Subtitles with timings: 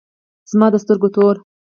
[0.51, 1.35] زما د سترگو تور